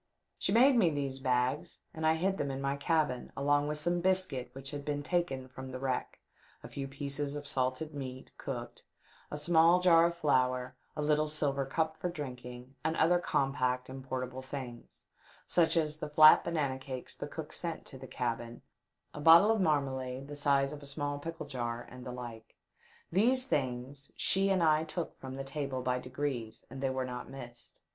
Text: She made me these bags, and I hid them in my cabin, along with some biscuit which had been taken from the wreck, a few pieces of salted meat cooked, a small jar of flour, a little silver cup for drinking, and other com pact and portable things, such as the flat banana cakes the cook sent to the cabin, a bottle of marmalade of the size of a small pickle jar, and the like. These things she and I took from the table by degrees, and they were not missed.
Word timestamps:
She 0.39 0.51
made 0.51 0.75
me 0.77 0.89
these 0.89 1.19
bags, 1.19 1.77
and 1.93 2.07
I 2.07 2.15
hid 2.15 2.39
them 2.39 2.49
in 2.49 2.59
my 2.59 2.75
cabin, 2.75 3.31
along 3.37 3.67
with 3.67 3.77
some 3.77 4.01
biscuit 4.01 4.49
which 4.53 4.71
had 4.71 4.83
been 4.83 5.03
taken 5.03 5.47
from 5.47 5.69
the 5.69 5.77
wreck, 5.77 6.19
a 6.63 6.67
few 6.67 6.87
pieces 6.87 7.35
of 7.35 7.45
salted 7.45 7.93
meat 7.93 8.31
cooked, 8.39 8.83
a 9.29 9.37
small 9.37 9.79
jar 9.79 10.07
of 10.07 10.17
flour, 10.17 10.75
a 10.95 11.03
little 11.03 11.27
silver 11.27 11.67
cup 11.67 11.97
for 11.97 12.09
drinking, 12.09 12.73
and 12.83 12.95
other 12.97 13.19
com 13.19 13.53
pact 13.53 13.89
and 13.89 14.03
portable 14.03 14.41
things, 14.41 15.05
such 15.45 15.77
as 15.77 15.99
the 15.99 16.09
flat 16.09 16.43
banana 16.43 16.79
cakes 16.79 17.13
the 17.15 17.27
cook 17.27 17.53
sent 17.53 17.85
to 17.85 17.99
the 17.99 18.07
cabin, 18.07 18.63
a 19.13 19.21
bottle 19.21 19.51
of 19.51 19.61
marmalade 19.61 20.23
of 20.23 20.27
the 20.29 20.35
size 20.35 20.73
of 20.73 20.81
a 20.81 20.87
small 20.87 21.19
pickle 21.19 21.45
jar, 21.45 21.87
and 21.91 22.07
the 22.07 22.11
like. 22.11 22.55
These 23.11 23.45
things 23.45 24.11
she 24.17 24.49
and 24.49 24.63
I 24.63 24.83
took 24.83 25.19
from 25.19 25.35
the 25.35 25.43
table 25.43 25.83
by 25.83 25.99
degrees, 25.99 26.65
and 26.71 26.81
they 26.81 26.89
were 26.89 27.05
not 27.05 27.29
missed. 27.29 27.77